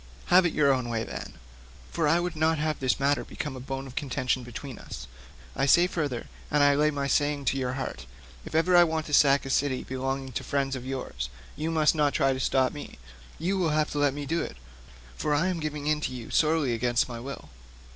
Have 0.33 0.47
it 0.47 0.53
your 0.55 0.73
own 0.73 0.89
way 0.89 1.03
then; 1.03 1.33
for 1.91 2.07
I 2.07 2.19
would 2.19 2.35
not 2.35 2.57
have 2.57 2.79
this 2.79 2.99
matter 2.99 3.23
become 3.23 3.55
a 3.55 3.59
bone 3.59 3.85
of 3.85 3.93
contention 3.93 4.41
between 4.41 4.79
us. 4.79 5.05
I 5.55 5.67
say 5.67 5.85
further, 5.85 6.25
and 6.49 6.79
lay 6.79 6.89
my 6.89 7.05
saying 7.05 7.45
to 7.45 7.57
your 7.59 7.73
heart, 7.73 8.07
if 8.43 8.55
ever 8.55 8.75
I 8.75 8.83
want 8.83 9.05
to 9.05 9.13
sack 9.13 9.45
a 9.45 9.51
city 9.51 9.83
belonging 9.83 10.31
to 10.31 10.43
friends 10.43 10.75
of 10.75 10.87
yours, 10.87 11.29
you 11.55 11.69
must 11.69 11.93
not 11.93 12.15
try 12.15 12.33
to 12.33 12.39
stop 12.39 12.73
me; 12.73 12.97
you 13.37 13.59
will 13.59 13.69
have 13.69 13.91
to 13.91 13.99
let 13.99 14.15
me 14.15 14.25
do 14.25 14.41
it, 14.41 14.57
for 15.15 15.35
I 15.35 15.49
am 15.49 15.59
giving 15.59 15.85
in 15.85 16.01
to 16.01 16.11
you 16.15 16.31
sorely 16.31 16.73
against 16.73 17.07
my 17.07 17.19
will. 17.19 17.49